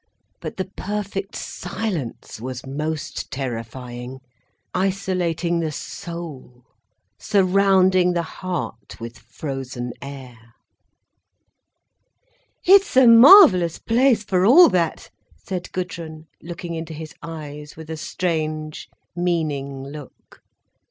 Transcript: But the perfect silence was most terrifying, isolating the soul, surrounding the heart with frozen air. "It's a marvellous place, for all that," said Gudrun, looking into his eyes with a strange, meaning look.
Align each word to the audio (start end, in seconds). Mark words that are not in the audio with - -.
But 0.39 0.57
the 0.57 0.65
perfect 0.65 1.35
silence 1.35 2.41
was 2.41 2.65
most 2.65 3.29
terrifying, 3.29 4.17
isolating 4.73 5.59
the 5.59 5.71
soul, 5.71 6.63
surrounding 7.19 8.13
the 8.13 8.23
heart 8.23 8.99
with 8.99 9.19
frozen 9.19 9.93
air. 10.01 10.55
"It's 12.63 12.97
a 12.97 13.05
marvellous 13.05 13.77
place, 13.77 14.23
for 14.23 14.43
all 14.43 14.69
that," 14.69 15.11
said 15.37 15.71
Gudrun, 15.71 16.25
looking 16.41 16.73
into 16.73 16.95
his 16.95 17.13
eyes 17.21 17.75
with 17.77 17.87
a 17.91 17.95
strange, 17.95 18.89
meaning 19.15 19.83
look. 19.83 20.41